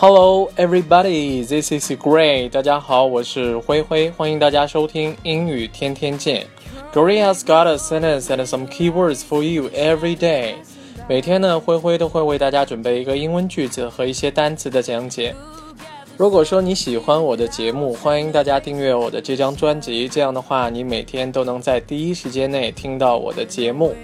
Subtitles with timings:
[0.00, 1.44] Hello, everybody.
[1.44, 2.48] This is Gray.
[2.48, 6.46] 大家好，我是灰灰，欢迎大家收听英语天天见。
[6.94, 10.54] Gray has got a sentence and some keywords for you every day.
[11.08, 15.34] 每天呢，灰灰都会为大家准备一个英文句子和一些单词的讲解。
[16.16, 20.08] 如果说你喜欢我的节目，欢迎大家订阅我的这张专辑。
[20.08, 23.96] 这样的话，你每天都能在第一时间内听到我的节目。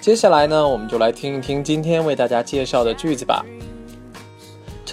[0.00, 3.44] 接下来呢，我们就来听一听今天为大家介绍的句子吧。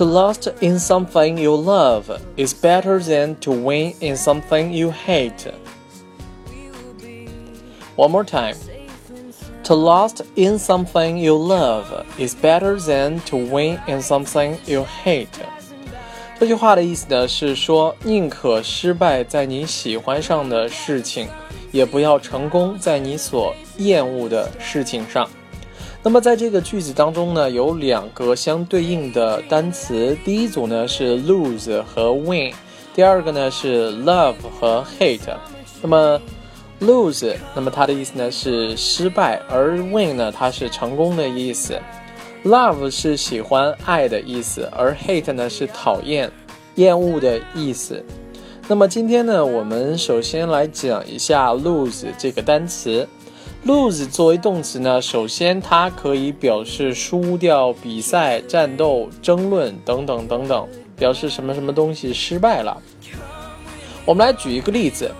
[0.00, 5.50] To lose in something you love is better than to win in something you hate.
[7.96, 8.56] One more time.
[9.64, 15.28] To lose in something you love is better than to win in something you hate.
[16.38, 21.28] 这句话的意思呢是说，宁可失败在你喜欢上的事情，
[21.72, 25.26] 也不要成功在你所厌恶的事情上。
[26.03, 32.51] 那么在这个句子当中呢，有两个相对应的单词，第一组呢是 lose 和 win，
[32.95, 35.35] 第二个呢是 love 和 hate。
[35.79, 36.19] 那么
[36.79, 41.79] lose，那么它的意思呢是失败，而 win 呢它是成功的意思。
[42.45, 46.31] love 是喜欢爱的意思，而 hate 呢是讨厌、
[46.75, 48.03] 厌恶的意思。
[48.67, 53.07] 那么今天呢，我们首先来讲一下 lose 这个单词。
[53.65, 62.75] Lose 作为动词呢，首先它可以表示输掉比赛、战斗、争论等等等等，表示什么什么东西失败了。
[64.03, 65.11] 我们来举一个例子，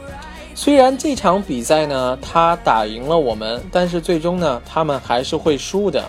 [0.56, 6.04] 虽然这场比赛呢，他打赢了我们，但是最终呢，他们还是会输的。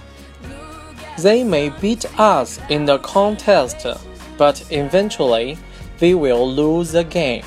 [1.19, 3.94] They may beat us in the contest,
[4.39, 5.58] but eventually
[6.00, 7.42] they will lose the game.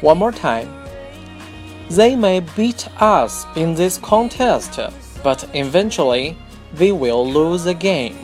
[0.00, 0.79] One more time.
[1.90, 4.78] They may beat us in this contest,
[5.24, 6.36] but eventually
[6.78, 8.14] they will lose the game.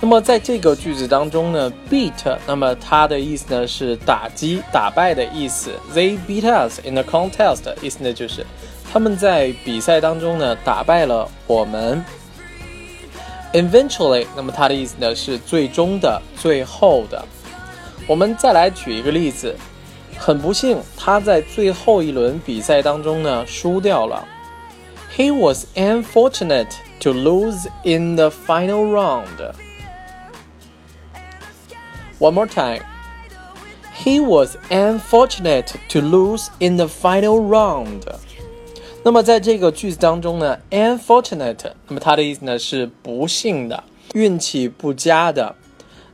[0.00, 5.72] 那么在这个句子当中呢，beat，那么它的意思呢是打击、打败的意思。
[5.94, 8.46] They beat us in the contest，意思呢就是
[8.90, 12.02] 他们在比赛当中呢打败了我们。
[13.52, 17.22] Eventually，那么它的意思呢是最终的、最后的。
[18.06, 19.54] 我们再来举一个例子。
[20.17, 24.27] 很不幸，他在最后一轮比赛当中呢输掉了。
[25.15, 26.69] He was unfortunate
[27.01, 29.53] to lose in the final round.
[32.19, 32.83] One more time.
[34.03, 38.03] He was unfortunate to lose in the final round.
[39.03, 43.83] 那么在这个句子当中呢，unfortunate，那么它的意思呢是不幸的、
[44.13, 45.55] 运气不佳的。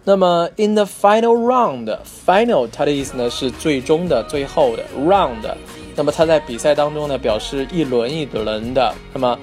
[0.04, 5.54] 那么，in the final round，final 它的意思呢是最终的、最后的 round。
[5.94, 8.92] 那么它在比赛当中呢表示一轮一轮的。
[9.12, 9.38] 那么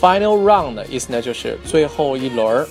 [0.00, 2.66] ，final round 的意思呢就是最后一轮儿。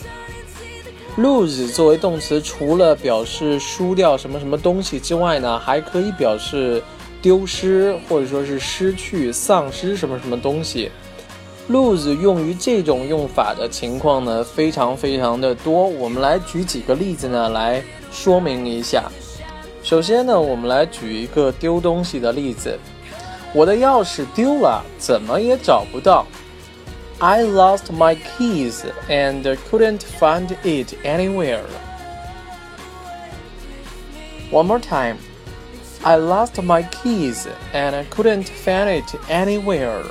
[1.18, 6.82] lose 作为动词，除了表示输掉什么什么东西之外呢，还可以表示
[7.22, 10.92] 丢失或者说是失去、丧失什么什么东西。
[11.69, 15.87] lose 用于这种用法的情况呢，非常非常的多。
[15.87, 19.05] 我们来举几个例子呢，来说明一下。
[19.83, 22.79] 首先呢，我们来举一个丢东西的例子。
[23.55, 26.27] 我的钥匙丢了，怎么也找不到。
[27.19, 31.61] I lost my keys and couldn't find it anywhere.
[34.51, 35.17] One more time.
[36.03, 40.03] I lost my keys and couldn't find it anywhere.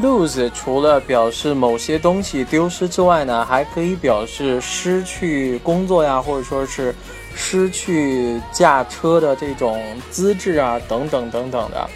[0.00, 6.94] Lose 除了表示某些东西丢失之外呢，还可以表示失去工作呀，或者说是
[7.34, 11.90] 失去驾车的这种资质啊，等等等等的。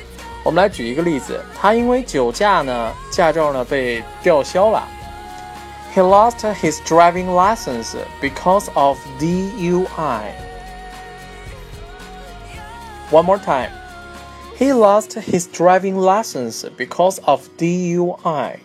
[0.44, 4.86] 我们来举一个例子，他因为酒驾呢，驾照呢被吊销了。
[5.94, 10.20] He lost his driving license because of DUI.
[13.10, 13.70] One more time.
[14.58, 18.56] He lost his driving license because of DUI。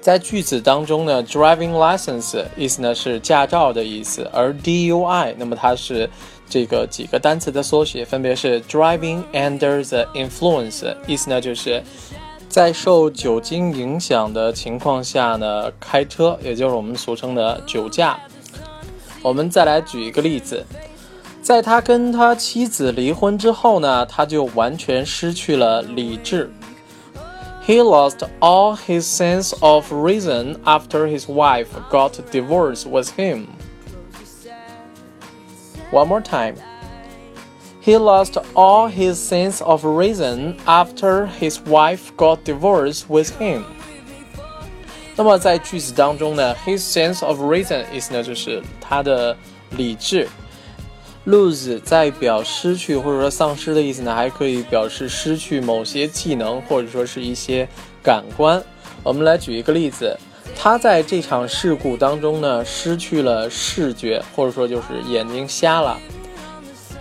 [0.00, 6.08] 在句子当中呢，driving license 意思呢是驾照的意思，而 DUI 那么它是
[6.48, 11.82] 这个几个单词的缩写，分别是 driving under the influence，意思呢就是
[12.48, 18.18] 在受酒精影响的情况下呢开车，也就是我们俗称的酒驾。
[19.20, 20.64] 我们再来举一个例子。
[21.45, 26.51] 在他跟他妻子离婚之后呢，他就完全失去了理智。
[27.65, 33.47] He lost all his sense of reason after his wife got divorced with him.
[35.91, 36.55] One more time.
[37.83, 43.63] He lost all his sense of reason after his wife got divorced with him.
[45.15, 49.35] 那么在句子当中呢，his sense of reason 意思呢就是他的
[49.71, 50.27] 理智。
[51.26, 57.68] Lose 在表失去或者说丧失的意思呢，还可以表示失去某些技能或者说是一些
[58.02, 58.62] 感官。
[59.02, 60.16] 我们来举一个例子，
[60.56, 65.98] 他在这场事故当中呢失去了视觉，或者说就是眼睛瞎了。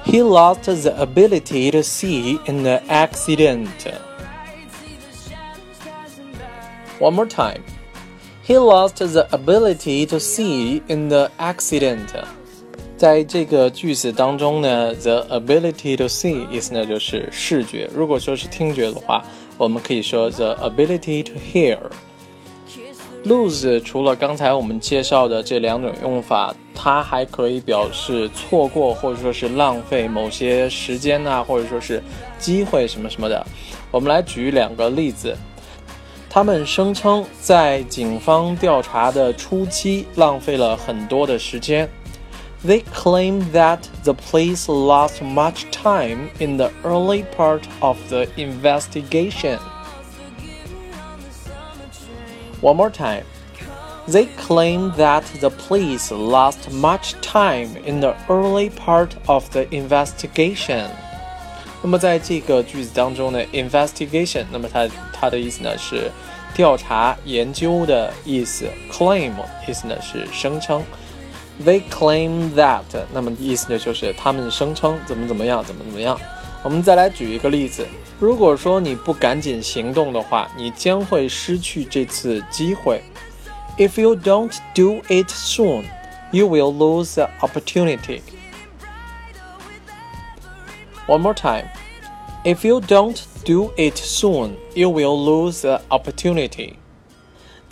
[0.05, 3.67] He lost the ability to see in the accident.
[6.99, 7.61] One more time.
[8.45, 12.09] He lost the ability to see in the accident.
[13.05, 17.87] 在这个句子当中呢，the ability to see 意思呢就是视觉。
[17.93, 19.23] 如果说是听觉的话，
[19.59, 21.77] 我们可以说 the ability to hear。
[23.23, 32.01] lose 除了刚才我们介绍的这两种用法，它还可以表示错过或者说是浪费某些时间呐，或者说是
[32.39, 33.45] 机会什么什么的。
[33.91, 35.37] 我们来举两个例子。
[36.27, 41.87] 他们声称在警方调查的初期浪费了很多的时间。
[42.62, 49.58] They claim that the police lost much time in the early part of the investigation.
[52.60, 53.24] One more time.
[54.06, 60.90] They claim that the police lost much time in the early part of the investigation.
[61.82, 66.10] 那么在这个句子当中呢，investigation，那么它它的意思呢是
[66.54, 69.32] 调查、研究的意思；claim
[69.66, 70.82] 意思呢是声称。
[71.64, 76.18] They claim that，那么意思呢就是他们声称怎么怎么样，怎么怎么样。
[76.62, 77.86] 我们再来举一个例子，
[78.18, 83.02] 如果说你不赶紧行动的话，你将会失去这次机会。
[83.78, 85.84] If you don't do it soon,
[86.32, 88.20] you will lose the opportunity.
[91.06, 91.68] One more time.
[92.44, 96.74] If you don't do it soon, you will lose the opportunity.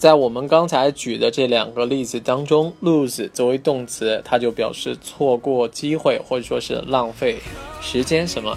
[0.03, 7.37] 在我们刚才举的这两个例子当中，lose 作为动词，它就表示错过机会或者说是浪费
[7.81, 8.53] 时间什么。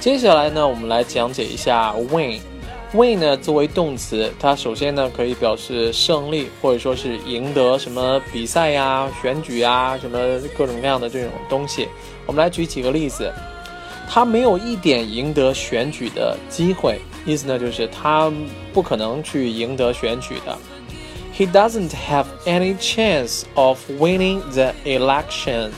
[0.00, 2.40] 接下来呢，我们来讲解一下 win。
[2.92, 10.18] win 呢作为动词，它首先呢可以表示胜利或者说是赢得什么比赛呀、选举啊什么
[10.58, 11.86] 各种各样的这种东西。
[12.26, 13.32] 我们来举几个例子，
[14.08, 18.28] 他没有一点赢得选举的机会，意思呢就是他
[18.72, 20.58] 不可能去赢得选举的。
[21.39, 25.73] He doesn't have any chance of winning the election.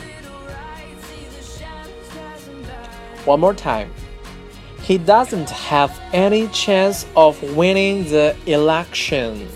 [3.24, 3.88] One more time.
[4.86, 9.46] He doesn't have any chance of winning the election.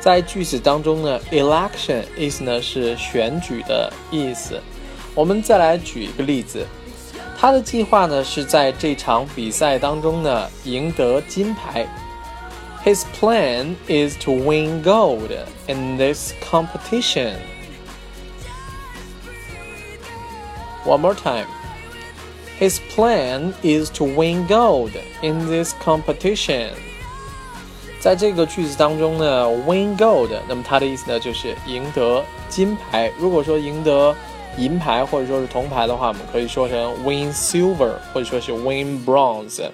[0.00, 4.60] 在句子当中呢，election 意思呢是选举的意思。
[5.14, 6.66] 我们再来举一个例子，
[7.38, 11.86] 他的计划呢是在这场比赛当中呢赢得金牌。
[12.84, 15.30] his plan is to win gold
[15.66, 17.36] in this competition.
[20.84, 21.46] One more time.
[22.58, 26.70] His plan is to win gold in this competition.
[28.00, 33.12] 在这个句子当中呢，win gold，那么它的意思呢就是赢得金牌。
[33.18, 34.14] 如果说赢得
[34.56, 39.70] 银牌或者说是铜牌的话，我们可以说成 win silver，或者说是 win bronze。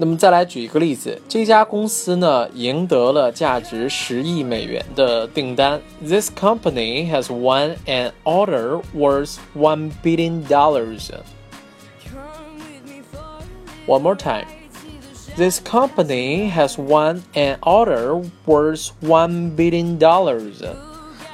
[0.00, 5.80] 那么再来举一个例子，这家公司呢赢得了价值十亿美元的订单。
[6.00, 11.10] This company has won an order worth one billion dollars.
[13.88, 14.46] One more time.
[15.36, 20.64] This company has won an order worth one billion dollars.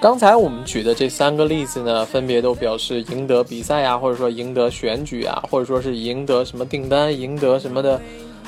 [0.00, 8.00] 刚才我们举的这三个例子呢，分别都表示赢得比赛啊，或者说赢得选举啊，或者说是赢得什么订单，赢得什么的。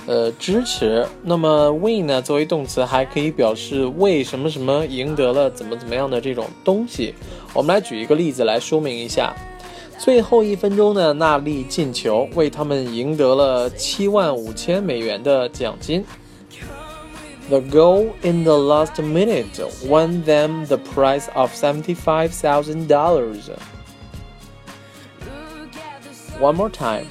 [0.06, 1.06] 呃，支持。
[1.22, 7.14] 那么 win 呢，作为动词还可以表示为什么什么赢得了怎么怎么样的这种东西。
[7.52, 9.34] 我们来举一个例子来说明一下。
[9.98, 16.04] 最后一分钟呢，纳利进球，为他们赢得了七万五千美元的奖金。
[17.48, 19.46] The goal in the last minute
[19.86, 23.50] won them the prize of seventy-five thousand dollars.
[26.40, 27.06] One more time.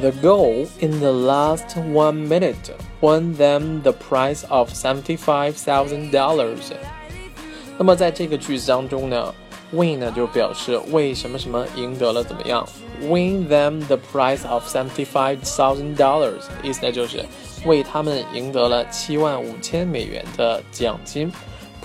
[0.00, 2.54] The goal in the last one minute
[3.00, 6.72] won them the prize of seventy-five thousand dollars。
[7.78, 9.34] 那么在这个句子当中呢，
[9.72, 12.66] win 呢就表示为什么什么赢得了怎么样，
[13.00, 17.24] win them the prize of seventy-five thousand dollars，意思呢就是
[17.64, 21.32] 为他们赢得了七万五千美元的奖金。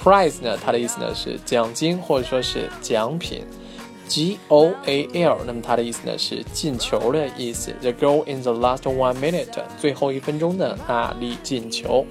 [0.02, 3.44] prize 呢，它的意思呢是奖金或者说是奖品。
[4.09, 7.73] G O A L，那么它的意思呢是进球的意思。
[7.81, 12.07] The goal in the last one minute，最后一分钟的那粒进球。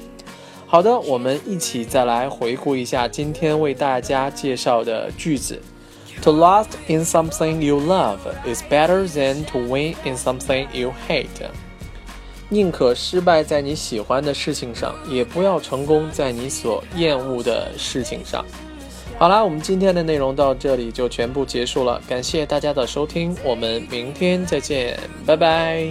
[0.67, 5.61] 好的，我们一起再来回顾一下今天为大家介绍的句子。
[6.23, 11.27] To last in something you love is better than to win in something you hate。
[12.49, 18.45] 宁可失败在你喜欢的事情上，也不要成功在你所厌恶的事情上。
[19.17, 25.87] 好啦，我们今天的内容到这里就全部结束了，感谢大家的收听，我们明天再见，拜拜。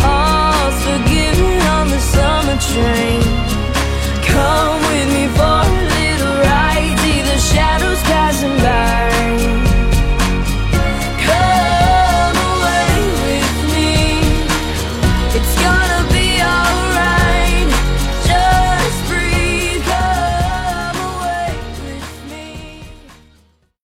[0.00, 0.72] Oh,